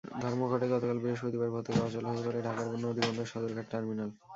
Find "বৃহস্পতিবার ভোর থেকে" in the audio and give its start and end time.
1.03-1.79